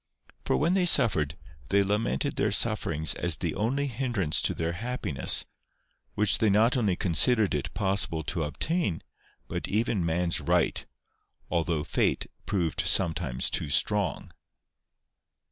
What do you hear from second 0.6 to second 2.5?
they suffered, they lamented